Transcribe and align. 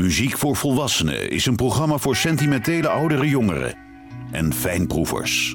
Muziek 0.00 0.38
voor 0.38 0.56
Volwassenen 0.56 1.30
is 1.30 1.46
een 1.46 1.56
programma 1.56 1.98
voor 1.98 2.16
sentimentele 2.16 2.88
oudere 2.88 3.28
jongeren 3.28 3.74
en 4.30 4.54
fijnproevers. 4.54 5.54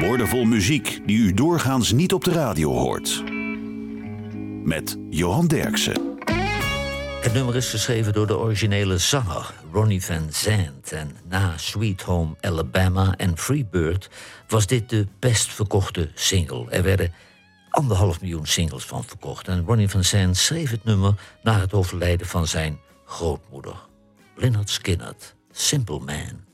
Woordenvol 0.00 0.44
muziek 0.44 1.00
die 1.06 1.18
u 1.18 1.34
doorgaans 1.34 1.92
niet 1.92 2.12
op 2.12 2.24
de 2.24 2.32
radio 2.32 2.72
hoort. 2.72 3.24
Met 4.64 4.96
Johan 5.10 5.46
Derksen. 5.46 6.16
Het 7.20 7.32
nummer 7.32 7.56
is 7.56 7.70
geschreven 7.70 8.12
door 8.12 8.26
de 8.26 8.38
originele 8.38 8.98
zanger 8.98 9.54
Ronnie 9.72 10.04
Van 10.04 10.26
Zandt. 10.30 10.92
En 10.92 11.16
na 11.28 11.52
Sweet 11.56 12.02
Home 12.02 12.34
Alabama 12.40 13.14
en 13.16 13.38
Freebird 13.38 14.10
was 14.48 14.66
dit 14.66 14.90
de 14.90 15.06
best 15.18 15.52
verkochte 15.52 16.10
single. 16.14 16.66
Er 16.70 16.82
werden 16.82 17.12
anderhalf 17.78 18.20
miljoen 18.20 18.46
singles 18.46 18.84
van 18.84 19.04
verkocht. 19.04 19.48
En 19.48 19.64
Ronnie 19.66 19.88
Van 19.88 20.04
Zandt 20.04 20.36
schreef 20.36 20.70
het 20.70 20.84
nummer 20.84 21.14
na 21.42 21.60
het 21.60 21.72
overlijden 21.72 22.26
van 22.26 22.46
zijn 22.46 22.80
grootmoeder. 23.04 23.76
Lynyrd 24.36 24.70
Skynyrd, 24.70 25.34
Simple 25.50 25.98
Man. 25.98 26.46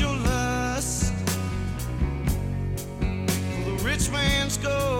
your 0.00 0.16
lust 0.16 1.12
for 2.98 3.64
the 3.64 3.82
rich 3.84 4.10
man's 4.10 4.56
gold. 4.56 4.91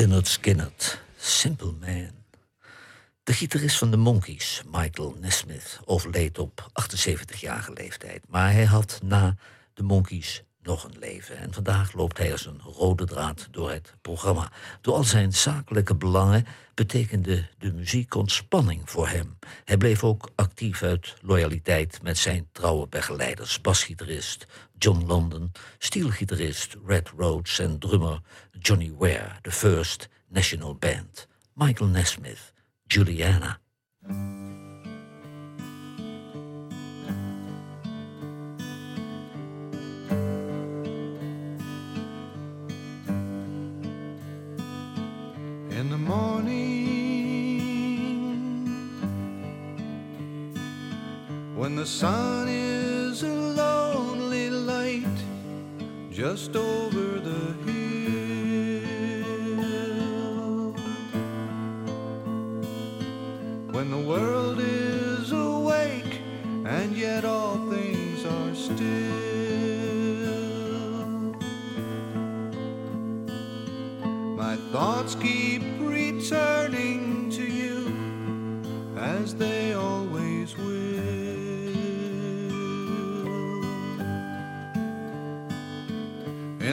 Leonard 0.00 1.00
Simple 1.16 1.72
Man. 1.72 2.10
De 3.22 3.32
gitarist 3.32 3.78
van 3.78 3.90
de 3.90 3.96
Monkees, 3.96 4.62
Michael 4.70 5.16
Nesmith, 5.18 5.80
overleed 5.84 6.38
op 6.38 6.70
78-jarige 6.82 7.72
leeftijd. 7.72 8.24
Maar 8.28 8.52
hij 8.52 8.64
had 8.64 9.00
na 9.02 9.36
de 9.74 9.82
Monkees 9.82 10.42
nog 10.62 10.84
een 10.84 10.98
leven. 10.98 11.38
En 11.38 11.52
vandaag 11.52 11.92
loopt 11.92 12.18
hij 12.18 12.32
als 12.32 12.46
een 12.46 12.60
rode 12.60 13.04
draad 13.04 13.48
door 13.50 13.70
het 13.70 13.94
programma. 14.00 14.52
Door 14.80 14.94
al 14.94 15.04
zijn 15.04 15.32
zakelijke 15.32 15.94
belangen 15.94 16.46
betekende 16.74 17.48
de 17.58 17.72
muziek 17.72 18.14
ontspanning 18.14 18.90
voor 18.90 19.08
hem. 19.08 19.38
Hij 19.64 19.76
bleef 19.76 20.04
ook 20.04 20.30
actief 20.34 20.82
uit 20.82 21.16
loyaliteit 21.22 22.02
met 22.02 22.18
zijn 22.18 22.48
trouwe 22.52 22.88
begeleiders, 22.88 23.60
basgitarist 23.60 24.46
John 24.78 25.06
London, 25.06 25.52
steelgitarist 25.78 26.76
Red 26.86 27.10
Rhodes 27.16 27.58
en 27.58 27.78
drummer 27.78 28.20
Johnny 28.58 28.92
Ware, 28.98 29.32
de 29.42 29.52
First 29.52 30.08
National 30.28 30.74
Band, 30.74 31.28
Michael 31.54 31.90
Nesmith, 31.90 32.52
Juliana. 32.84 33.60
Sun 51.90 52.46
is 52.48 53.24
a 53.24 53.28
lonely 53.28 54.48
light. 54.48 55.18
Just 56.12 56.54
over 56.54 56.79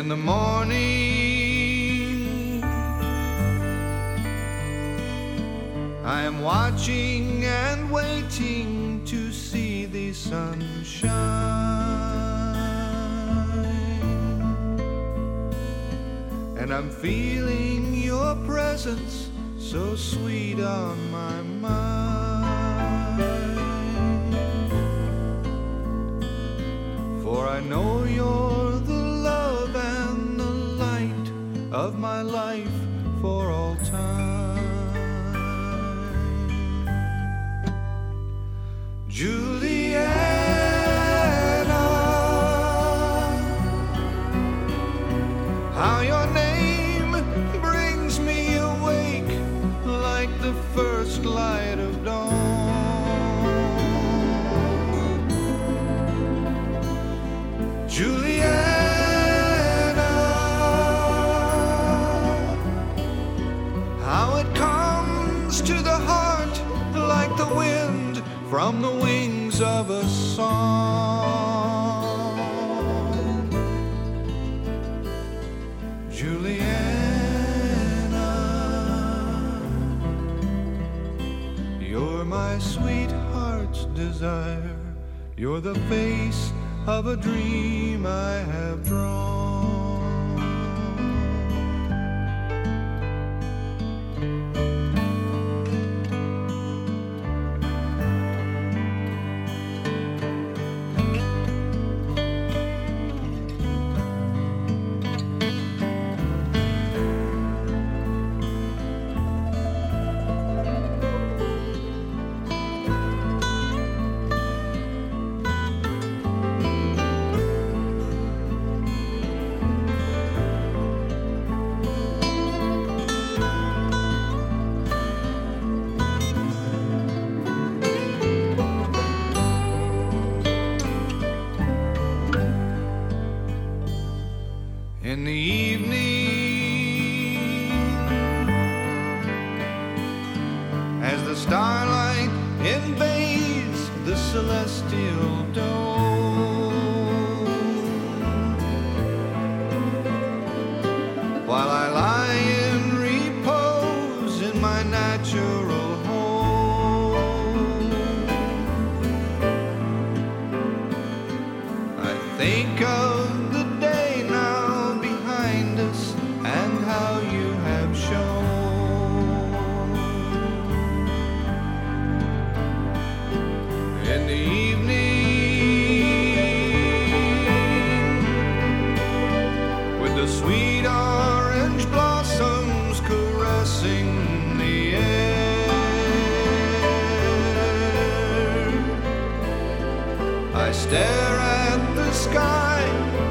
In 0.08 0.12
the 0.12 0.16
morning, 0.16 0.80
I 6.06 6.22
am 6.22 6.42
watching 6.42 7.44
and 7.44 7.92
waiting 7.92 9.04
to 9.04 9.34
see 9.34 9.86
the 9.86 10.14
sunshine. 10.14 11.12
And 16.58 16.74
I'm 16.74 16.90
feeling 16.90 17.94
your 17.94 18.34
presence 18.46 19.30
so 19.60 19.98
sweet 19.98 20.62
on 20.62 21.12
my 21.12 21.42
mind. 21.42 22.46
For 27.24 27.46
I 27.50 27.60
know 27.60 28.06
you're 28.06 28.47
of 31.88 31.98
my 32.00 32.22
life 32.22 32.78
for 33.22 33.50
all 33.50 33.78
time. 33.78 34.58
Juliana. 39.08 39.57
Desire. 84.28 84.76
You're 85.38 85.62
the 85.62 85.76
face 85.92 86.52
of 86.86 87.08
a 87.08 87.16
dream 87.16 88.06
I 88.06 88.34
have 88.56 88.84
drawn. 88.86 89.37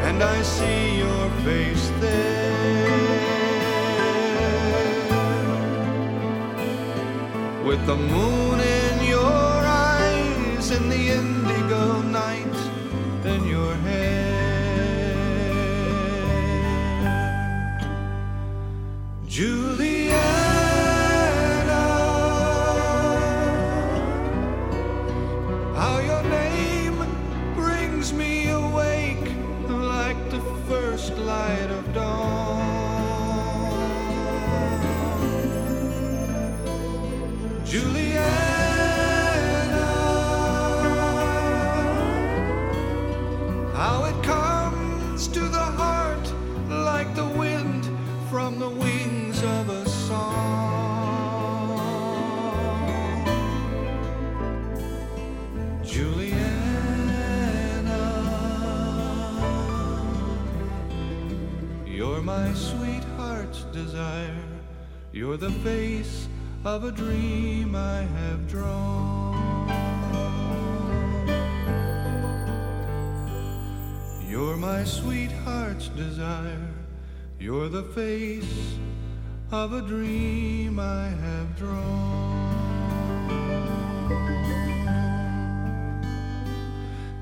And 0.08 0.22
I 0.22 0.40
see 0.42 0.98
your 0.98 1.30
face 1.44 1.90
there. 2.00 2.86
With 7.66 7.84
the 7.86 7.96
moon 7.96 8.60
in 8.60 8.96
your 9.14 9.60
eyes 9.96 10.70
and 10.70 10.90
the 10.92 11.04
indigo 11.18 11.45
You're 65.16 65.38
the 65.38 65.50
face 65.64 66.28
of 66.62 66.84
a 66.84 66.92
dream 66.92 67.74
I 67.74 68.02
have 68.02 68.46
drawn. 68.46 69.66
You're 74.28 74.58
my 74.58 74.84
sweetheart's 74.84 75.88
desire. 75.88 76.68
You're 77.40 77.70
the 77.70 77.84
face 77.84 78.76
of 79.50 79.72
a 79.72 79.80
dream 79.80 80.78
I 80.78 81.08
have 81.08 81.56
drawn. 81.56 82.36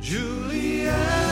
Juliana, 0.01 1.24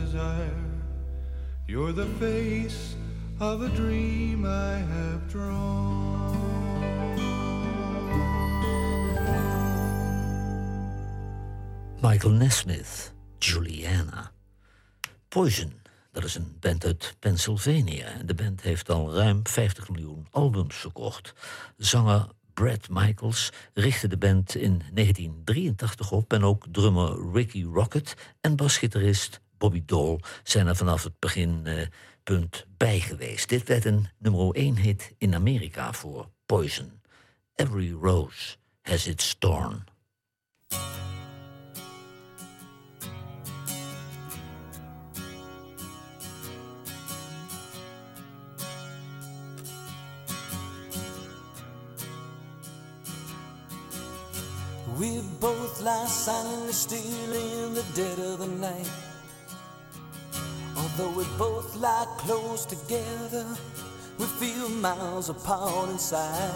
desire. 0.00 0.64
You're 1.66 1.92
the 1.92 2.06
face 2.18 2.96
of 3.40 3.62
a 3.62 3.68
dream 3.68 4.44
I 4.44 4.74
have 4.94 5.20
drawn. 5.28 5.94
Michael 12.02 12.32
Nesmith, 12.32 13.12
Juliana. 13.38 14.30
Poison, 15.28 15.72
dat 16.12 16.24
is 16.24 16.34
een 16.34 16.56
band 16.60 16.84
uit 16.84 17.14
Pennsylvania. 17.18 18.06
En 18.06 18.26
de 18.26 18.34
band 18.34 18.62
heeft 18.62 18.90
al 18.90 19.14
ruim 19.14 19.46
50 19.46 19.88
miljoen 19.88 20.26
albums 20.30 20.76
verkocht. 20.76 21.34
Zanger 21.76 22.26
Brad 22.54 22.88
Michaels 22.90 23.52
richtte 23.74 24.08
de 24.08 24.16
band 24.16 24.54
in 24.54 24.82
1983 24.92 26.12
op... 26.12 26.32
en 26.32 26.44
ook 26.44 26.64
drummer 26.70 27.32
Ricky 27.32 27.64
Rocket 27.64 28.14
en 28.40 28.56
basgitarist 28.56 29.40
Bobby 29.64 29.82
Dole... 29.86 30.18
zijn 30.42 30.66
er 30.66 30.76
vanaf 30.76 31.02
het 31.02 31.18
beginpunt 31.18 32.66
bij 32.76 33.00
geweest. 33.00 33.48
Dit 33.48 33.68
werd 33.68 33.84
een 33.84 34.08
nummer 34.18 34.54
1 34.54 34.76
hit 34.76 35.14
in 35.18 35.34
Amerika 35.34 35.92
voor 35.92 36.28
Poison. 36.46 37.00
Every 37.54 37.92
rose 38.00 38.56
has 38.82 39.06
its 39.06 39.36
thorn. 39.38 39.84
We 54.98 55.22
both 55.40 55.80
lie 55.80 56.06
silently 56.06 56.72
still 56.72 57.32
in 57.32 57.74
the 57.74 57.84
dead 57.94 58.18
of 58.18 58.38
the 58.38 58.46
night. 58.46 59.03
Although 60.96 61.18
we 61.18 61.24
both 61.36 61.74
lie 61.74 62.06
close 62.18 62.64
together, 62.64 63.44
we 64.16 64.26
feel 64.26 64.68
miles 64.68 65.28
apart 65.28 65.88
inside. 65.88 66.52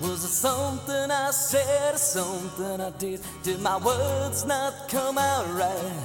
Was 0.00 0.22
it 0.24 0.28
something 0.28 1.10
I 1.10 1.32
said 1.32 1.94
or 1.94 1.98
something 1.98 2.80
I 2.80 2.90
did? 2.90 3.20
Did 3.42 3.60
my 3.60 3.76
words 3.78 4.44
not 4.46 4.88
come 4.88 5.18
out 5.18 5.52
right? 5.52 6.04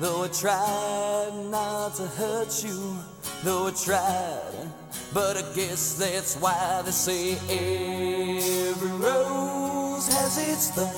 Though 0.00 0.24
I 0.24 0.28
tried 0.28 1.50
not 1.52 1.94
to 1.96 2.06
hurt 2.18 2.64
you, 2.64 2.96
though 3.44 3.68
I 3.68 3.70
tried, 3.70 4.72
but 5.14 5.36
I 5.36 5.42
guess 5.54 5.94
that's 5.94 6.34
why 6.34 6.82
they 6.84 6.90
say 6.90 7.34
every 7.48 8.90
rose 8.90 10.08
has 10.08 10.36
its 10.36 10.70
thorn. 10.70 10.90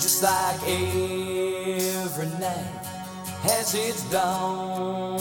Just 0.00 0.22
like 0.22 0.62
every 0.66 2.26
night 2.40 2.83
has 3.44 3.74
its 3.74 4.02
dawn. 4.10 5.18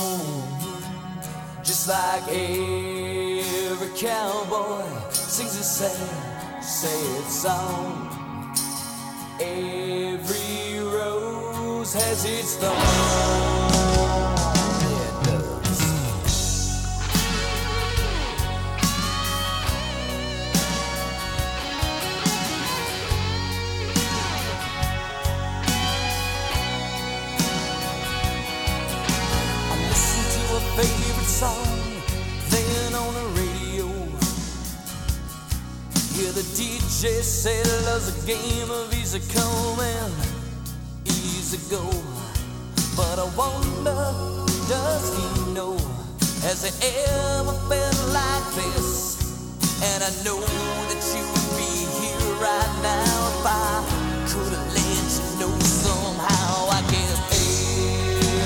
Just 1.63 1.87
like 1.89 2.23
every 2.29 3.89
cowboy 3.97 4.83
sings 5.11 5.57
a 5.59 5.63
sad, 5.63 6.63
sad 6.63 7.23
song. 7.29 8.09
Every 9.39 10.79
rose 10.79 11.93
has 11.93 12.25
its 12.25 12.55
thorn. 12.55 13.52
DJ 37.03 37.21
said 37.21 37.67
love's 37.83 38.07
a 38.07 38.25
game 38.25 38.71
of 38.71 38.93
easy 38.93 39.19
come 39.33 39.77
and 39.77 40.13
easy 41.03 41.59
go. 41.69 41.83
But 42.95 43.19
I 43.19 43.27
wonder, 43.35 43.91
does 44.71 45.11
he 45.11 45.51
know? 45.51 45.75
Has 46.47 46.63
he 46.63 46.71
ever 47.11 47.51
felt 47.67 47.99
like 48.15 48.47
this? 48.55 49.19
And 49.83 50.01
I 50.01 50.11
know 50.23 50.39
that 50.39 51.03
you 51.11 51.27
would 51.27 51.51
be 51.59 51.75
here 51.99 52.23
right 52.39 52.73
now 52.81 53.11
if 53.35 53.45
I 53.51 53.83
could 54.31 54.53
have 54.55 54.71
let 54.71 55.03
you 55.19 55.27
know 55.41 55.59
somehow. 55.59 56.71
I 56.71 56.81
guess 56.87 57.19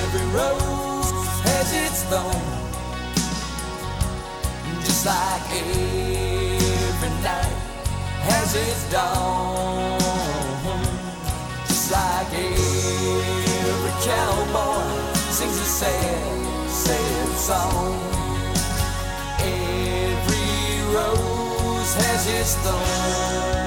every 0.01 0.27
rose 0.33 1.11
has 1.45 1.67
its 1.85 2.01
thorn, 2.09 2.41
just 4.83 5.05
like 5.05 5.45
every 5.53 6.26
has 8.57 8.67
its 8.69 8.91
dawn, 8.91 9.99
just 11.67 11.91
like 11.91 12.33
every 12.33 13.91
cowboy 14.03 15.11
sings 15.31 15.57
a 15.57 15.65
sad, 15.65 16.69
sad 16.69 17.29
song. 17.37 17.99
Every 19.39 20.81
rose 20.93 21.93
has 21.95 22.27
its 22.27 22.55
thorn. 22.55 23.66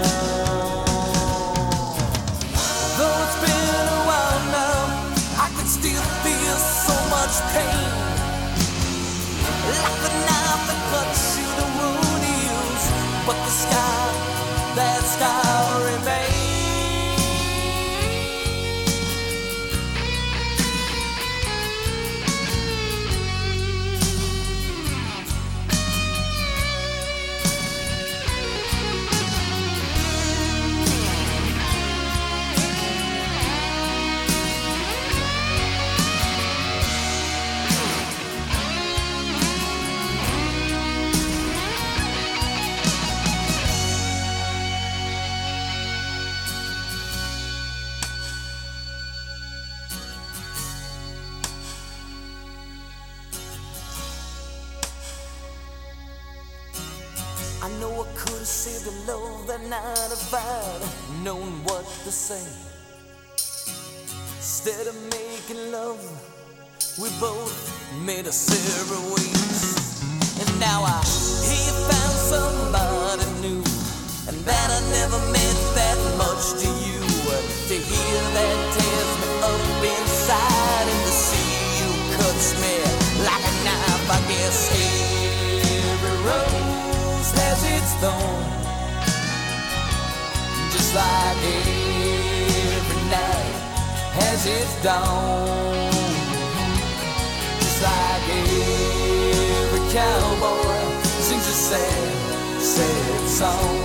Cowboy 99.92 101.02
sings 101.26 101.46
a 101.46 101.56
sad, 101.68 102.60
sad 102.60 103.28
song. 103.28 103.76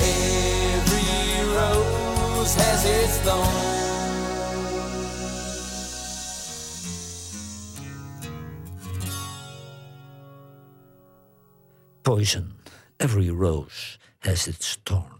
Every 0.00 1.54
rose 1.56 2.54
has 2.54 2.84
its 2.84 3.18
thorn. 3.18 3.80
Poison, 12.02 12.54
Every 12.98 13.30
Rose 13.30 13.98
Has 14.20 14.48
Its 14.48 14.74
Thorn. 14.84 15.19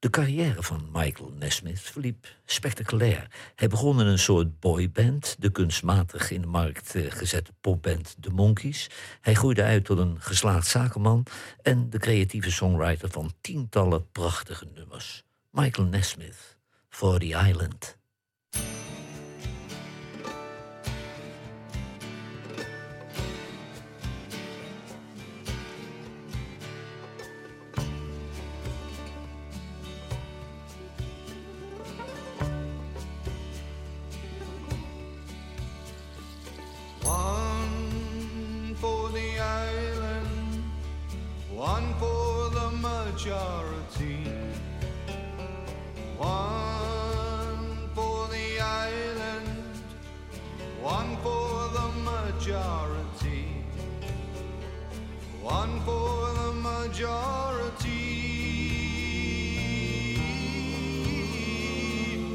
De 0.00 0.10
carrière 0.10 0.62
van 0.62 0.88
Michael 0.92 1.32
Nesmith 1.38 1.80
verliep 1.80 2.26
spectaculair. 2.44 3.26
Hij 3.54 3.68
begon 3.68 4.00
in 4.00 4.06
een 4.06 4.18
soort 4.18 4.60
boyband, 4.60 5.36
de 5.38 5.50
kunstmatig 5.50 6.30
in 6.30 6.40
de 6.40 6.46
markt 6.46 6.94
eh, 6.94 7.10
gezette 7.10 7.52
popband 7.60 8.16
The 8.20 8.30
Monkees. 8.30 8.90
Hij 9.20 9.34
groeide 9.34 9.62
uit 9.62 9.84
tot 9.84 9.98
een 9.98 10.20
geslaagd 10.20 10.66
zakenman 10.66 11.26
en 11.62 11.90
de 11.90 11.98
creatieve 11.98 12.50
songwriter 12.50 13.10
van 13.10 13.32
tientallen 13.40 14.10
prachtige 14.10 14.66
nummers. 14.74 15.24
Michael 15.50 15.86
Nesmith, 15.86 16.56
For 16.88 17.18
the 17.18 17.26
Island. 17.48 17.98
Majority. 43.20 44.24
One 46.16 47.90
for 47.94 48.28
the 48.28 48.60
island, 48.60 49.48
one 50.80 51.16
for 51.18 51.68
the 51.76 51.88
majority. 52.10 53.44
One 55.42 55.80
for 55.80 56.32
the 56.32 56.52
majority. 56.54 58.00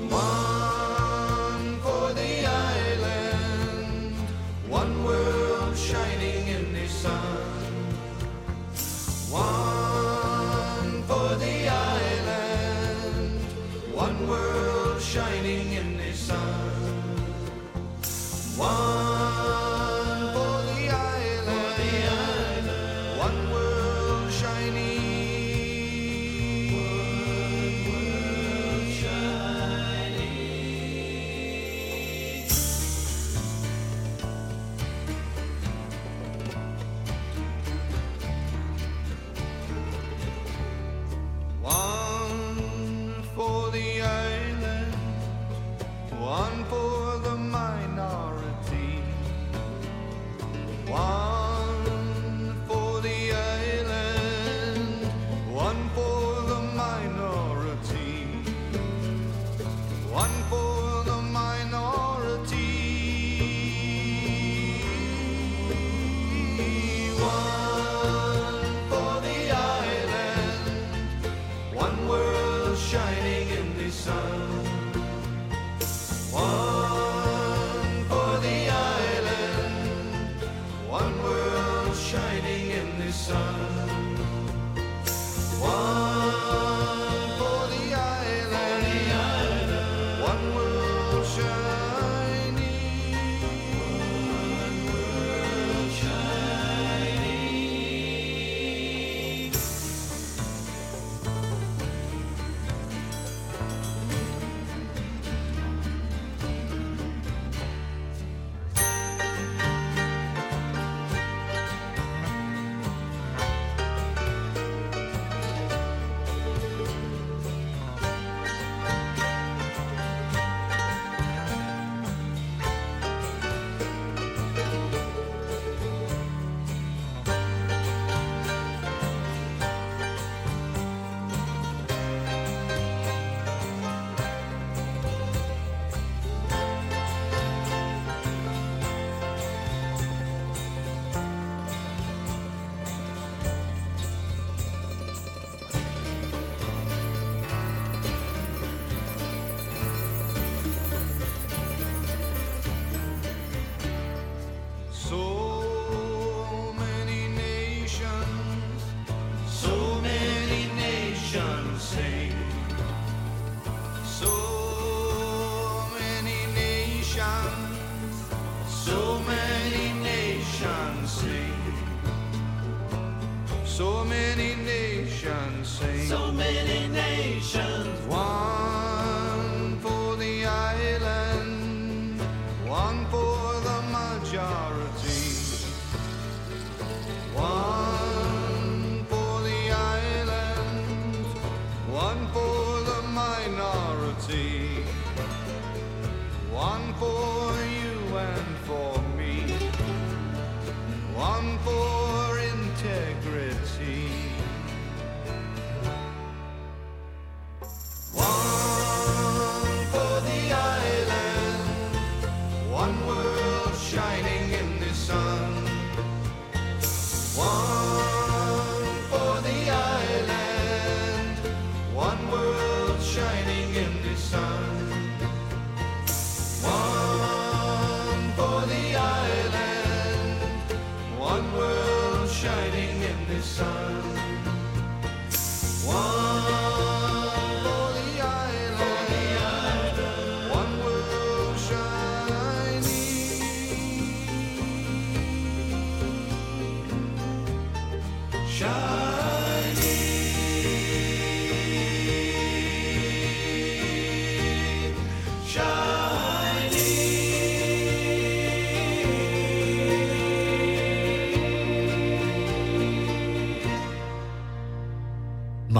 One 0.09 0.74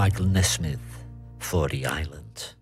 Michael 0.06 0.28
Nesmith, 0.28 0.78
40 1.38 2.00
Island. 2.00 2.56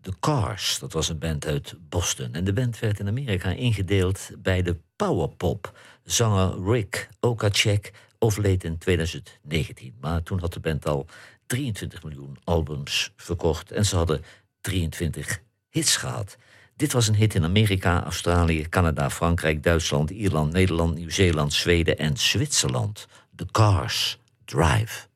The 0.00 0.12
Cars, 0.20 0.78
dat 0.78 0.92
was 0.92 1.08
een 1.08 1.18
band 1.18 1.46
uit 1.46 1.74
Boston. 1.88 2.34
En 2.34 2.44
de 2.44 2.52
band 2.52 2.78
werd 2.78 2.98
in 2.98 3.08
Amerika 3.08 3.50
ingedeeld 3.50 4.30
bij 4.38 4.62
de 4.62 4.76
powerpop. 4.96 5.78
Zanger 6.04 6.72
Rick 6.72 7.08
Okacek 7.20 7.92
overleed 8.18 8.64
in 8.64 8.78
2019. 8.78 9.94
Maar 10.00 10.22
toen 10.22 10.40
had 10.40 10.52
de 10.52 10.60
band 10.60 10.86
al 10.86 11.06
23 11.46 12.02
miljoen 12.02 12.36
albums 12.44 13.12
verkocht. 13.16 13.72
En 13.72 13.86
ze 13.86 13.96
hadden 13.96 14.24
23 14.60 15.40
hits 15.68 15.96
gehad. 15.96 16.36
Dit 16.76 16.92
was 16.92 17.08
een 17.08 17.14
hit 17.14 17.34
in 17.34 17.44
Amerika, 17.44 18.04
Australië, 18.04 18.68
Canada, 18.68 19.10
Frankrijk, 19.10 19.62
Duitsland, 19.62 20.10
Ierland, 20.10 20.52
Nederland, 20.52 20.94
Nieuw-Zeeland, 20.94 21.52
Zweden 21.52 21.98
en 21.98 22.16
Zwitserland. 22.16 23.06
The 23.36 23.46
Cars 23.50 24.18
Drive. 24.44 25.06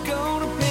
gonna 0.00 0.61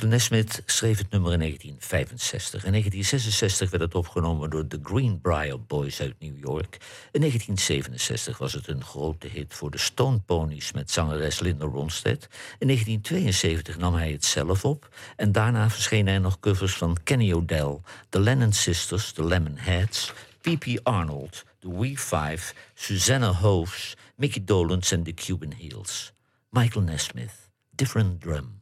Michael 0.00 0.18
Nesmith 0.18 0.62
schreef 0.66 0.98
het 0.98 1.10
nummer 1.10 1.32
in 1.32 1.38
1965. 1.38 2.64
In 2.64 2.70
1966 2.70 3.70
werd 3.70 3.82
het 3.82 3.94
opgenomen 3.94 4.50
door 4.50 4.68
de 4.68 4.80
Greenbrier 4.82 5.62
Boys 5.62 6.00
uit 6.00 6.14
New 6.18 6.38
York. 6.38 6.76
In 7.12 7.20
1967 7.20 8.38
was 8.38 8.52
het 8.52 8.68
een 8.68 8.84
grote 8.84 9.26
hit 9.26 9.54
voor 9.54 9.70
de 9.70 9.78
Stone 9.78 10.18
Ponies 10.18 10.72
met 10.72 10.90
zangeres 10.90 11.40
Linda 11.40 11.64
Ronstadt. 11.64 12.28
In 12.58 12.66
1972 12.66 13.78
nam 13.78 13.94
hij 13.94 14.12
het 14.12 14.24
zelf 14.24 14.64
op. 14.64 14.88
En 15.16 15.32
daarna 15.32 15.70
verschenen 15.70 16.14
er 16.14 16.20
nog 16.20 16.40
covers 16.40 16.74
van 16.74 16.96
Kenny 17.02 17.32
O'Dell, 17.32 17.80
The 18.08 18.20
Lennon 18.20 18.52
Sisters, 18.52 19.12
The 19.12 19.24
Lemonheads, 19.24 20.12
P.P. 20.40 20.80
Arnold, 20.82 21.44
The 21.58 21.78
We 21.78 21.96
Five, 21.96 22.54
Susanna 22.74 23.32
Hoofs, 23.32 23.96
Mickey 24.16 24.44
Dolenz 24.44 24.92
en 24.92 25.02
The 25.02 25.14
Cuban 25.14 25.52
Heels. 25.52 26.12
Michael 26.50 26.84
Nesmith, 26.84 27.50
Different 27.70 28.20
Drum. 28.20 28.60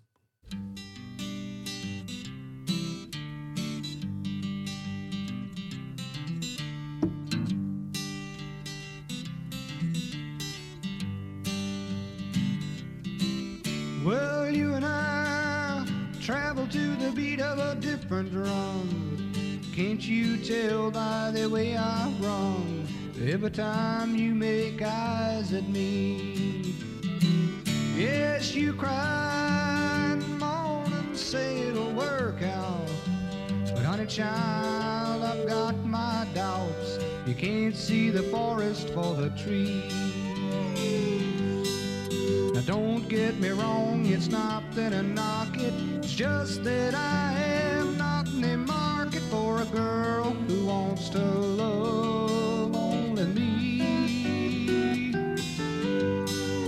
Different 17.79 18.33
drum. 18.33 19.63
Can't 19.75 20.05
you 20.05 20.37
tell 20.39 20.91
by 20.91 21.31
the 21.33 21.49
way 21.49 21.77
I 21.77 22.13
run 22.21 22.87
every 23.23 23.51
time 23.51 24.17
you 24.17 24.35
make 24.35 24.83
eyes 24.83 25.53
at 25.53 25.69
me? 25.69 26.75
Yes, 27.97 28.55
you 28.55 28.73
cry 28.73 30.11
and 30.13 30.39
moan 30.39 30.93
and 30.93 31.17
say 31.17 31.69
it'll 31.69 31.93
work 31.93 32.43
out. 32.43 32.89
But 33.73 33.85
honey 33.85 34.07
child, 34.07 35.23
I've 35.23 35.47
got 35.47 35.77
my 35.85 36.27
doubts. 36.35 36.99
You 37.27 37.35
can't 37.35 37.77
see 37.77 38.11
the 38.11 38.23
forest 38.25 38.89
for 38.91 39.15
the 39.15 39.31
trees. 39.31 39.93
Don't 42.69 43.09
get 43.09 43.41
me 43.41 43.49
wrong, 43.49 44.05
it's 44.05 44.29
not 44.29 44.63
that 44.75 44.93
I 44.93 45.01
knock 45.01 45.57
it. 45.57 45.73
It's 46.05 46.13
just 46.13 46.65
that 46.65 46.95
I 46.95 47.33
am 47.33 47.97
not 47.97 48.29
in 48.29 48.43
the 48.43 48.59
market 48.59 49.23
for 49.31 49.63
a 49.63 49.65
girl 49.65 50.33
who 50.47 50.67
wants 50.67 51.09
to 51.09 51.19
love 51.19 52.77
only 52.77 53.25
me. 53.25 53.81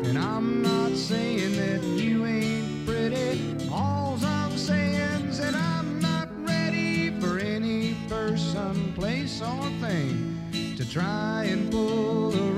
And 0.08 0.18
I'm 0.18 0.62
not 0.62 0.96
saying 0.96 1.56
that 1.56 1.82
you 2.02 2.24
ain't 2.24 2.86
pretty. 2.86 3.68
All 3.70 4.18
I'm 4.24 4.56
saying 4.56 5.28
is 5.28 5.36
that 5.36 5.54
I'm 5.54 6.00
not 6.00 6.30
ready 6.48 7.10
for 7.20 7.38
any 7.38 7.94
person, 8.08 8.94
place, 8.94 9.42
or 9.42 9.68
thing 9.82 10.74
to 10.78 10.90
try 10.90 11.44
and 11.44 11.70
pull 11.70 12.30
the 12.30 12.49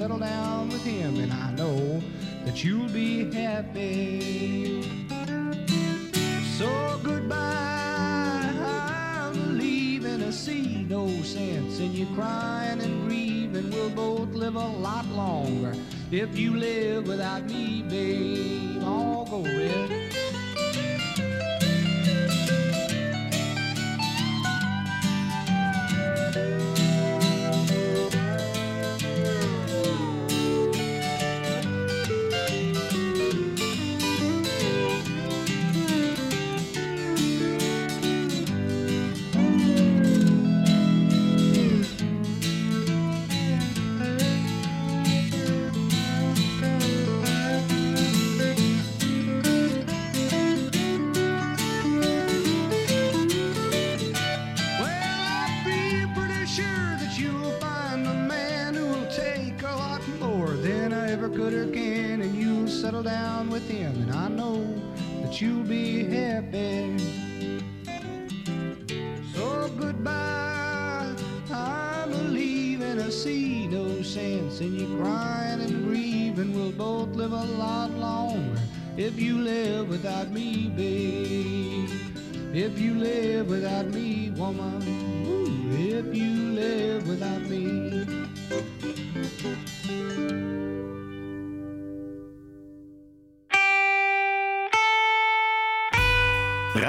settle 0.00 0.18
down 0.18 0.70
with 0.70 0.82
him, 0.82 1.20
and 1.20 1.30
I 1.30 1.52
know 1.52 2.02
that 2.46 2.64
you'll 2.64 2.88
be 2.88 3.30
happy. 3.34 4.82
So 6.56 6.98
goodbye, 7.04 8.50
I'm 8.64 9.58
leaving. 9.58 10.22
I 10.22 10.30
see 10.30 10.86
no 10.88 11.06
sense 11.22 11.80
in 11.80 11.92
you 11.92 12.06
crying 12.14 12.80
and 12.80 13.06
grieving. 13.06 13.70
We'll 13.70 13.90
both 13.90 14.30
live 14.30 14.54
a 14.54 14.68
lot 14.68 15.04
longer 15.08 15.74
if 16.10 16.34
you 16.38 16.56
live 16.56 17.06
without 17.06 17.44
me, 17.44 17.82
babe. 17.82 18.82
I'll 18.82 19.26
go 19.26 19.42
red. 19.42 19.90
Well, 26.34 26.69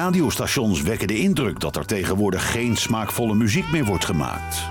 Radiostations 0.01 0.81
wekken 0.81 1.07
de 1.07 1.19
indruk 1.19 1.59
dat 1.59 1.75
er 1.75 1.85
tegenwoordig 1.85 2.51
geen 2.51 2.77
smaakvolle 2.77 3.35
muziek 3.35 3.71
meer 3.71 3.85
wordt 3.85 4.05
gemaakt. 4.05 4.67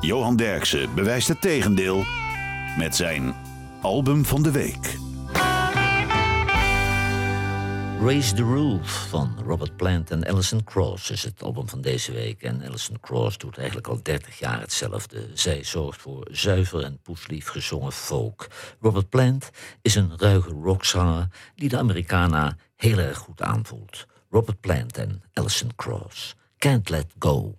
Johan 0.00 0.36
Derksen 0.36 0.94
bewijst 0.94 1.28
het 1.28 1.40
tegendeel 1.40 2.04
met 2.78 2.96
zijn 2.96 3.34
album 3.82 4.24
van 4.24 4.42
de 4.42 4.50
week. 4.50 4.96
Raise 8.00 8.34
the 8.34 8.42
Roof 8.42 9.06
van 9.08 9.38
Robert 9.46 9.76
Plant 9.76 10.10
en 10.10 10.26
Alison 10.26 10.64
Cross 10.64 11.10
is 11.10 11.22
het 11.22 11.42
album 11.42 11.68
van 11.68 11.80
deze 11.80 12.12
week. 12.12 12.42
En 12.42 12.62
Alison 12.68 13.00
Cross 13.00 13.38
doet 13.38 13.58
eigenlijk 13.58 13.88
al 13.88 14.00
30 14.02 14.38
jaar 14.38 14.60
hetzelfde. 14.60 15.30
Zij 15.34 15.64
zorgt 15.64 16.00
voor 16.00 16.28
zuiver 16.30 16.84
en 16.84 16.98
poeslief 17.02 17.48
gezongen 17.48 17.92
folk. 17.92 18.46
Robert 18.80 19.08
Plant 19.08 19.50
is 19.82 19.94
een 19.94 20.12
ruige 20.16 20.50
rockzanger 20.50 21.28
die 21.54 21.68
de 21.68 21.78
Americana 21.78 22.56
heel 22.78 22.98
erg 22.98 23.18
goed 23.18 23.42
aanvoelt. 23.42 24.06
Robert 24.30 24.60
Plant 24.60 24.98
en 24.98 25.22
Alison 25.32 25.74
Cross. 25.76 26.36
Can't 26.58 26.88
Let 26.88 27.06
Go. 27.18 27.58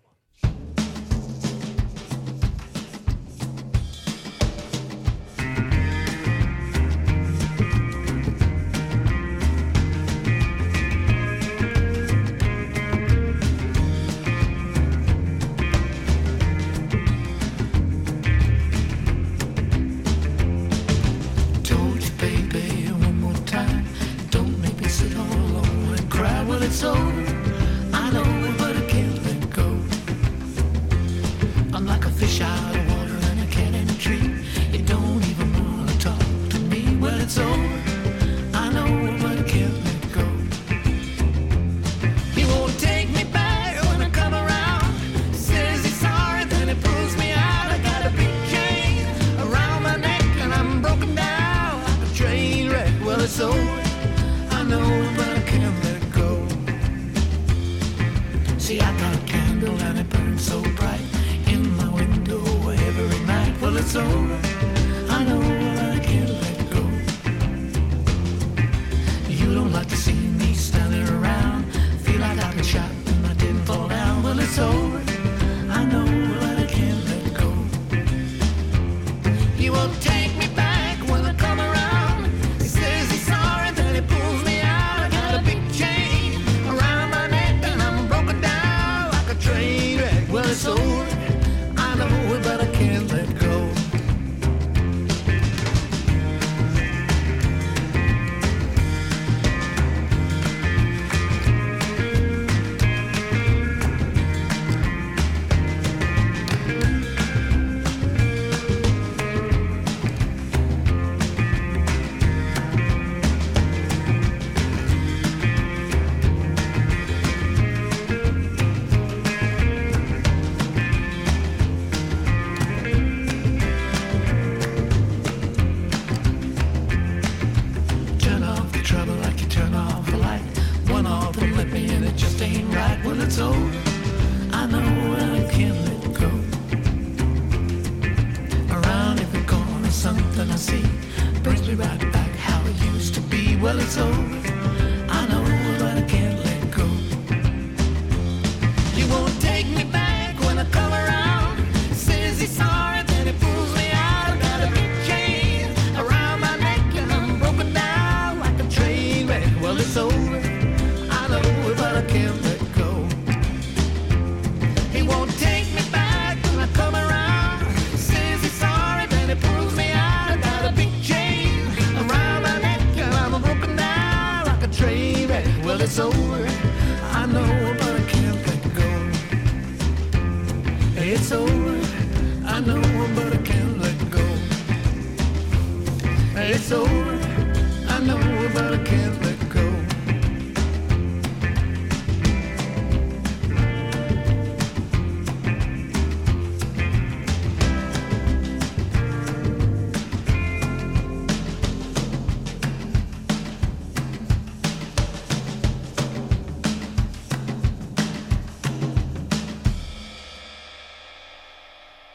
I 186.72 188.00
know, 188.06 188.50
but 188.54 188.74
I 188.74 188.84
can't 188.84 189.24
let 189.24 189.50
go. 189.50 189.66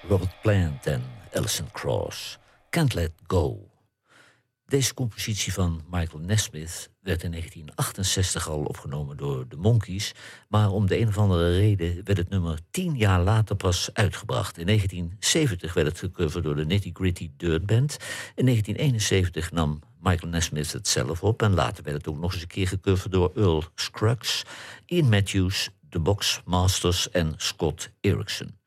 Robert 0.08 0.28
Plant 0.44 0.86
en 0.86 1.02
Alison 1.34 1.66
Krauss. 1.72 2.38
Can't 2.70 2.94
Let 2.94 3.12
Go. 3.26 3.73
Deze 4.66 4.94
compositie 4.94 5.52
van 5.52 5.82
Michael 5.90 6.22
Nesmith 6.22 6.90
werd 7.00 7.22
in 7.22 7.30
1968 7.30 8.48
al 8.48 8.64
opgenomen 8.64 9.16
door 9.16 9.48
de 9.48 9.56
Monkees, 9.56 10.14
maar 10.48 10.70
om 10.70 10.86
de 10.86 10.98
een 10.98 11.08
of 11.08 11.18
andere 11.18 11.56
reden 11.56 12.04
werd 12.04 12.18
het 12.18 12.28
nummer 12.28 12.58
tien 12.70 12.96
jaar 12.96 13.22
later 13.22 13.56
pas 13.56 13.90
uitgebracht. 13.92 14.58
In 14.58 14.66
1970 14.66 15.74
werd 15.74 15.86
het 15.86 15.98
gecoverd 15.98 16.44
door 16.44 16.56
de 16.56 16.64
Nitty 16.64 16.90
Gritty 16.92 17.30
Dirt 17.36 17.66
Band. 17.66 17.96
In 18.34 18.44
1971 18.44 19.52
nam 19.52 19.80
Michael 20.00 20.30
Nesmith 20.30 20.72
het 20.72 20.88
zelf 20.88 21.22
op 21.22 21.42
en 21.42 21.54
later 21.54 21.84
werd 21.84 21.96
het 21.96 22.08
ook 22.08 22.18
nog 22.18 22.32
eens 22.32 22.42
een 22.42 22.48
keer 22.48 22.68
gecoverd 22.68 23.12
door 23.12 23.32
Earl 23.34 23.64
Scruggs, 23.74 24.42
Ian 24.86 25.08
Matthews, 25.08 25.70
The 25.88 26.00
Box 26.00 26.40
Masters 26.44 27.10
en 27.10 27.34
Scott 27.36 27.90
Erickson. 28.00 28.58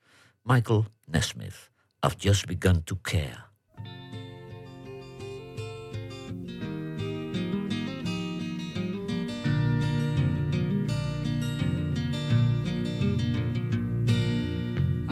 Michael 0.43 0.85
Nesmith, 1.05 1.69
I've 2.05 2.15
just 2.17 2.45
begun 2.45 2.83
to 2.83 2.97
care. 3.01 3.46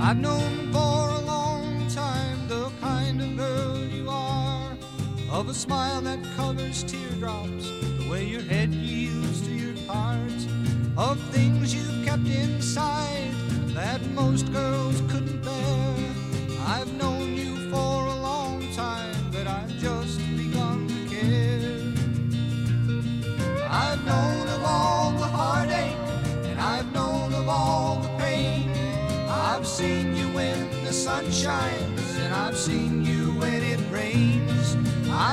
I've 0.08 0.20
known 0.20 0.72
for 0.72 1.10
a 1.10 1.22
long 1.22 1.88
time 1.89 2.47
the 2.47 2.70
kind 2.80 3.20
of 3.20 3.36
girl 3.36 3.84
you 3.88 4.08
are, 4.08 4.78
of 5.32 5.49
a 5.49 5.53
smile 5.56 5.99
that 6.01 6.24
covers 6.38 6.84
teardrops, 6.84 7.72
the 7.97 8.08
way 8.08 8.24
your 8.24 8.43
head 8.43 8.72
yields 8.72 9.41
to 9.47 9.51
your 9.51 9.76
heart, 9.88 10.45
of 10.95 11.20
things 11.32 11.74
you've 11.74 12.06
kept 12.06 12.28
inside 12.28 13.32
that 13.74 13.99
most 14.12 14.53
girls 14.53 15.01
couldn't 15.10 15.43
bear. 15.43 15.95
I've 16.68 16.93
known 16.93 17.36
you 17.36 17.45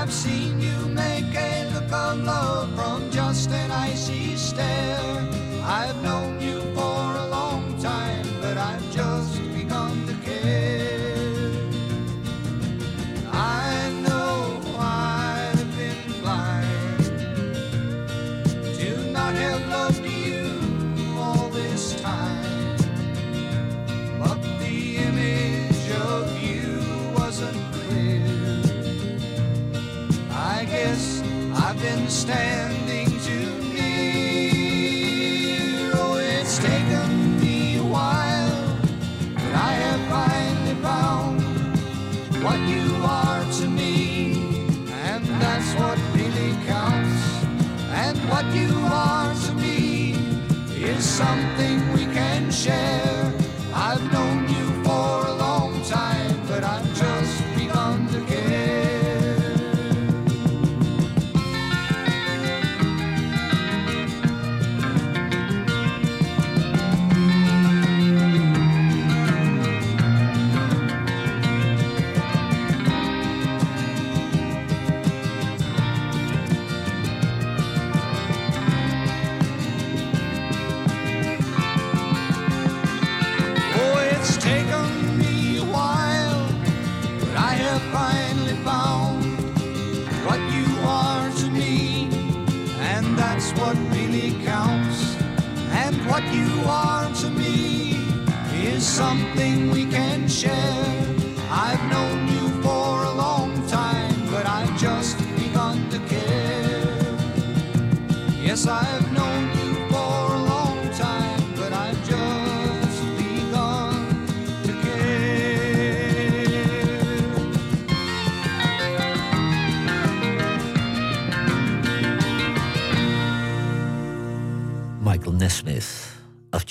I've 0.02 0.12
seen 0.12 0.60
you 0.60 0.88
make 0.88 1.32
a 1.32 1.70
look 1.72 1.92
of 1.92 2.24
love 2.24 2.74
from 2.74 3.08
just 3.12 3.52
an 3.52 3.70
icy 3.70 4.34
stare. 4.34 5.01
Standing 32.22 33.10
too 33.26 33.50
near. 33.74 33.90
Oh, 35.94 36.14
it's 36.22 36.56
taken 36.58 37.40
me 37.40 37.56
a 37.78 37.82
while, 37.82 38.78
but 39.34 39.52
I 39.70 39.72
have 39.84 40.02
finally 40.08 40.76
found 40.82 41.40
what 42.44 42.60
you 42.74 42.86
are 43.02 43.44
to 43.58 43.66
me, 43.66 43.94
and 45.02 45.24
that's 45.42 45.70
what 45.80 45.98
really 46.14 46.52
counts. 46.64 47.22
And 47.90 48.16
what 48.30 48.46
you 48.54 48.72
are 48.84 49.34
to 49.46 49.52
me 49.54 50.14
is 50.76 51.04
something 51.04 51.92
we 51.92 52.04
can 52.14 52.52
share. 52.52 52.91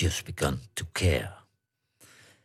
Just 0.02 0.24
Begun 0.24 0.60
to 0.72 0.84
Care. 0.92 1.32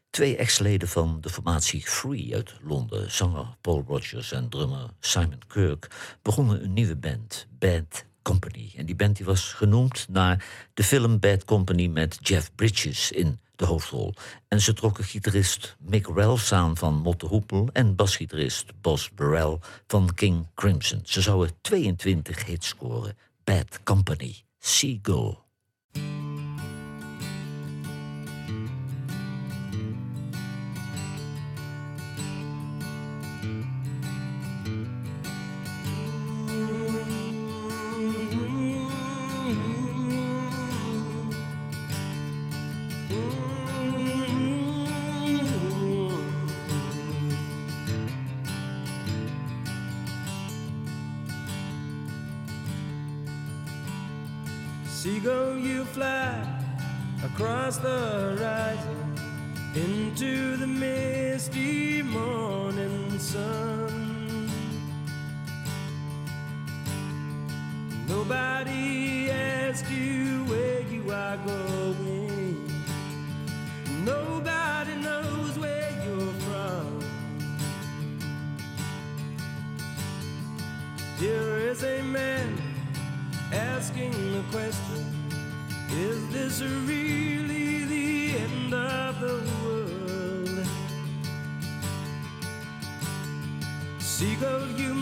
Twee 0.09 0.35
ex-leden 0.35 0.87
van 0.87 1.21
de 1.21 1.29
formatie 1.29 1.81
Free 1.81 2.35
uit 2.35 2.53
Londen, 2.61 3.11
zanger 3.11 3.55
Paul 3.61 3.83
Rogers 3.87 4.31
en 4.31 4.49
drummer 4.49 4.89
Simon 4.99 5.39
Kirk, 5.47 5.87
begonnen 6.21 6.63
een 6.63 6.73
nieuwe 6.73 6.95
band, 6.95 7.47
Bad 7.59 8.05
Company. 8.21 8.73
En 8.75 8.85
die 8.85 8.95
band 8.95 9.15
die 9.17 9.25
was 9.25 9.53
genoemd 9.53 10.07
naar 10.09 10.45
de 10.73 10.83
film 10.83 11.19
Bad 11.19 11.45
Company 11.45 11.87
met 11.87 12.17
Jeff 12.21 12.51
Bridges 12.55 13.11
in 13.11 13.39
de 13.55 13.65
hoofdrol. 13.65 14.13
En 14.47 14.61
ze 14.61 14.73
trokken 14.73 15.03
gitarist 15.03 15.75
Mick 15.79 16.07
Ralphs 16.07 16.53
aan 16.53 16.77
van 16.77 16.93
Motte 16.93 17.25
Hoepel 17.25 17.69
en 17.73 17.95
basgitarist 17.95 18.81
Bos 18.81 19.11
Burrell 19.13 19.59
van 19.87 20.13
King 20.13 20.47
Crimson. 20.55 21.01
Ze 21.03 21.21
zouden 21.21 21.55
22 21.61 22.45
hits 22.45 22.67
scoren. 22.67 23.17
Bad 23.43 23.83
Company, 23.83 24.35
Seagull. 24.59 25.37
Seagull, 55.07 55.57
you 55.57 55.85
fly 55.85 56.35
across 57.23 57.77
the 57.77 57.87
horizon 57.87 59.15
into 59.73 60.57
the 60.57 60.67
misty 60.67 62.01
morning 62.01 63.17
sun. 63.17 64.51
Nobody 68.05 69.29
asks 69.31 69.89
you 69.89 70.43
where 70.43 70.81
you 70.81 71.09
are 71.09 71.37
going. 71.37 72.69
Nobody 74.03 74.95
knows 74.95 75.57
where 75.57 75.89
you're 76.03 76.33
from. 76.47 76.99
Here 81.17 81.59
is 81.71 81.81
a 81.85 82.01
man 82.01 82.56
asking 83.97 84.31
the 84.31 84.43
question 84.51 85.05
Is 85.91 86.29
this 86.29 86.61
really 86.61 87.85
the 87.85 88.37
end 88.37 88.73
of 88.73 89.19
the 89.19 89.41
world? 89.63 90.67
Seagull, 93.99 94.67
you 94.77 94.96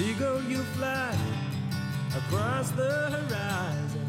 Seagull, 0.00 0.42
you 0.44 0.62
fly 0.78 1.14
across 2.16 2.70
the 2.70 3.10
horizon 3.14 4.06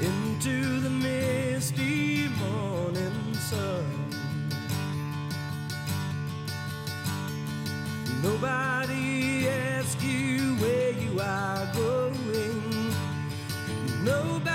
into 0.00 0.80
the 0.80 0.90
misty 0.90 2.26
morning 2.40 3.34
sun. 3.34 3.86
Nobody 8.20 9.46
asks 9.48 10.02
you 10.02 10.56
where 10.56 10.90
you 10.90 11.20
are 11.20 11.70
going. 11.72 12.92
Nobody 14.02 14.47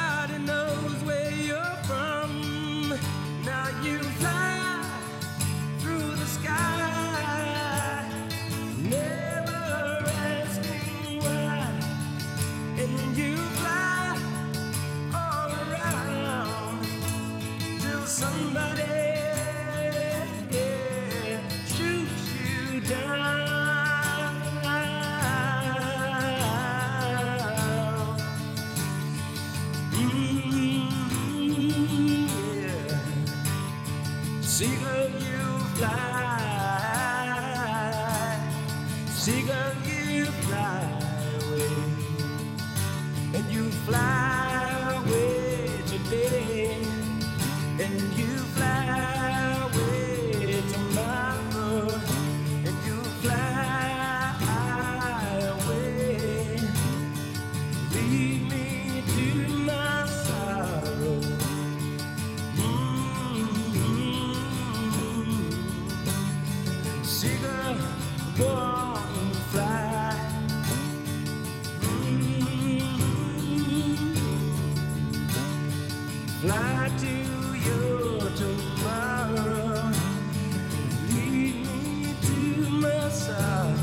Lead 81.09 81.55
me 81.55 82.13
to 82.21 82.69
my 82.69 83.09
sorrow. 83.09 83.73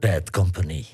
Bad 0.00 0.32
Company, 0.32 0.86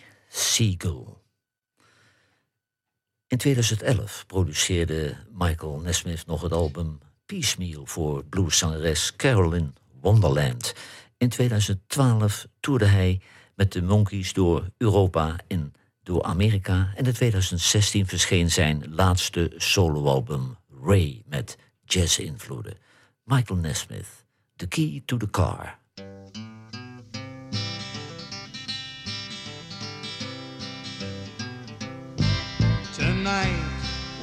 In 3.26 3.38
2011 3.38 4.24
produceerde 4.26 5.16
Michael 5.32 5.80
Nesmith 5.80 6.26
nog 6.26 6.42
het 6.42 6.52
album 6.52 6.98
Piecemeal 7.26 7.86
voor 7.86 8.24
blueszangeres 8.24 9.16
Carolyn 9.16 9.74
Wonderland. 10.00 10.74
In 11.18 11.28
2012 11.28 12.46
toerde 12.60 12.84
hij 12.84 13.20
met 13.54 13.72
de 13.72 13.82
Monkees 13.82 14.32
door 14.32 14.68
Europa 14.76 15.36
en 15.46 15.72
door 16.02 16.22
Amerika. 16.22 16.92
En 16.94 17.04
in 17.04 17.12
2016 17.12 18.06
verscheen 18.06 18.50
zijn 18.50 18.94
laatste 18.94 19.52
soloalbum 19.56 20.56
Ray 20.82 21.22
met 21.26 21.58
jazz-invloeden. 21.84 22.78
Michael 23.24 23.58
Nesmith, 23.58 24.24
The 24.56 24.66
Key 24.66 25.02
to 25.04 25.16
the 25.16 25.30
Car. 25.30 25.78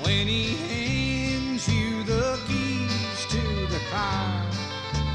When 0.04 0.28
he 0.28 0.56
hands 0.68 1.68
you 1.68 2.04
the 2.04 2.38
keys 2.45 3.26
to 3.30 3.41
the 3.68 3.80
car, 3.89 4.45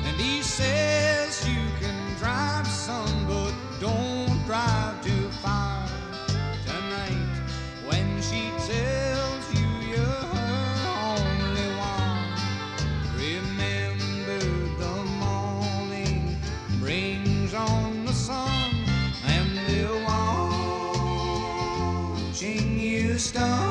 and 0.04 0.16
he 0.16 0.42
says 0.42 1.46
you 1.46 1.60
can 1.78 2.16
drive 2.16 2.66
some, 2.66 3.26
but 3.26 3.52
don't 3.80 4.42
drive 4.46 5.02
too 5.04 5.28
far. 5.42 5.86
Tonight, 6.64 7.36
when 7.86 8.22
she 8.22 8.50
tells 8.66 9.44
you 9.54 9.66
you're 9.90 10.24
her 10.34 10.72
only 11.12 11.68
one, 11.76 12.32
remember 13.14 14.40
the 14.82 14.96
morning 15.20 16.36
brings 16.80 17.52
on 17.52 18.06
the 18.06 18.12
sun, 18.12 18.74
and 19.26 19.58
they're 19.66 20.02
watching 22.24 22.78
you 22.80 23.18
stumble 23.18 23.67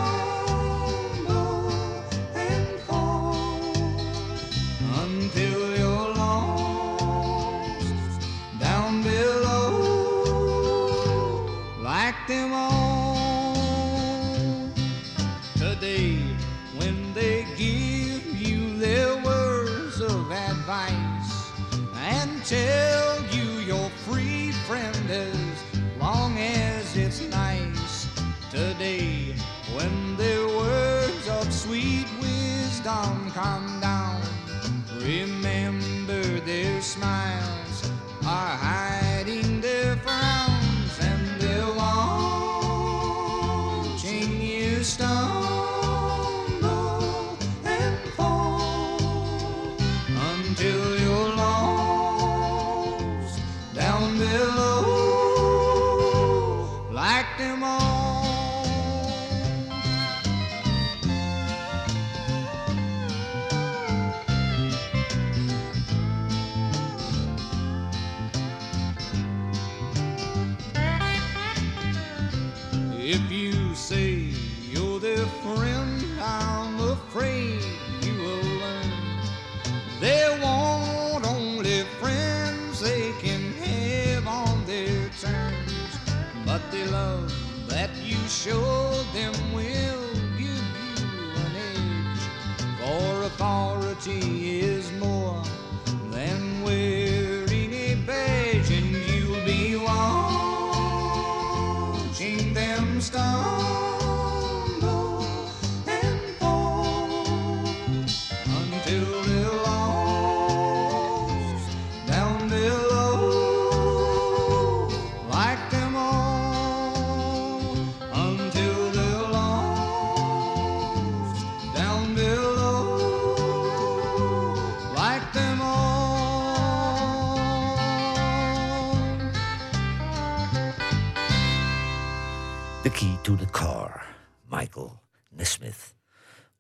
authority 93.48 94.60
is 94.60 94.92
more 95.00 95.42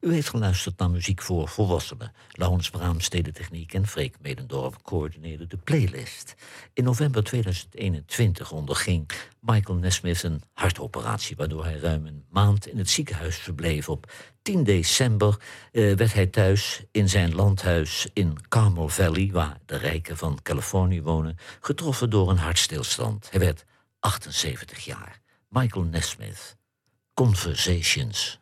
U 0.07 0.13
heeft 0.13 0.29
geluisterd 0.29 0.77
naar 0.77 0.89
muziek 0.89 1.21
voor 1.21 1.47
volwassenen. 1.47 2.13
Laurens 2.31 2.69
Braam, 2.69 2.99
Stedentechniek 2.99 3.73
en 3.73 3.87
Freek 3.87 4.15
Medendorf 4.21 4.81
coördineerden 4.81 5.49
de 5.49 5.57
playlist. 5.57 6.35
In 6.73 6.83
november 6.83 7.23
2021 7.23 8.51
onderging 8.51 9.11
Michael 9.39 9.77
Nesmith 9.77 10.23
een 10.23 10.41
hartoperatie... 10.53 11.35
waardoor 11.35 11.63
hij 11.63 11.77
ruim 11.77 12.05
een 12.05 12.25
maand 12.29 12.67
in 12.67 12.77
het 12.77 12.89
ziekenhuis 12.89 13.35
verbleef. 13.35 13.89
Op 13.89 14.11
10 14.41 14.63
december 14.63 15.39
eh, 15.71 15.95
werd 15.95 16.13
hij 16.13 16.27
thuis 16.27 16.83
in 16.91 17.09
zijn 17.09 17.35
landhuis 17.35 18.07
in 18.13 18.37
Carmel 18.47 18.89
Valley... 18.89 19.29
waar 19.31 19.57
de 19.65 19.77
rijken 19.77 20.17
van 20.17 20.39
Californië 20.41 21.01
wonen, 21.01 21.37
getroffen 21.59 22.09
door 22.09 22.29
een 22.29 22.37
hartstilstand. 22.37 23.27
Hij 23.31 23.39
werd 23.39 23.65
78 23.99 24.85
jaar. 24.85 25.19
Michael 25.49 25.83
Nesmith, 25.83 26.57
Conversations. 27.13 28.39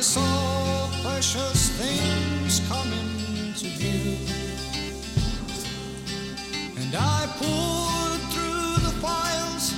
I 0.00 0.02
saw 0.02 0.88
precious 1.02 1.68
things 1.76 2.62
come 2.70 2.90
into 2.90 3.66
view. 3.76 4.16
And 6.80 6.94
I 6.96 7.28
poured 7.36 8.22
through 8.32 8.80
the 8.86 8.94
files 9.02 9.74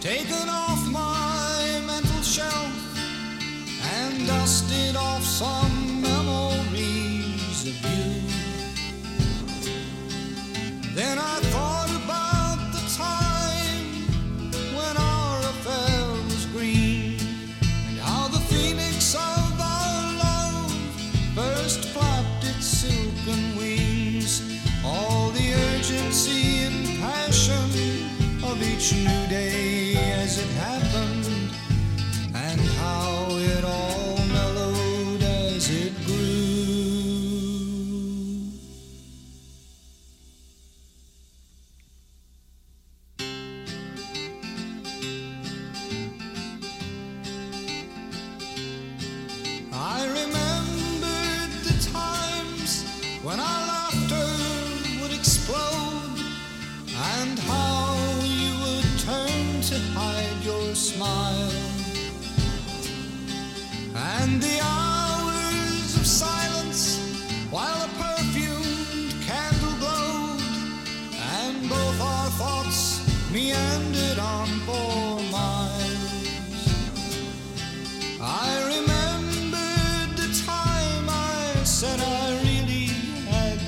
taken 0.00 0.48
off 0.48 0.86
my 0.86 1.82
mental 1.84 2.22
shelf 2.22 2.72
and 3.98 4.24
dusted 4.28 4.94
off 4.94 5.24
some 5.24 6.00
memories 6.00 7.66
of 7.66 7.76
you. 7.90 8.22
Then 10.94 11.18
I 11.18 11.40
new 28.92 29.26
day 29.26 29.55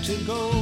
to 0.08 0.16
go. 0.24 0.57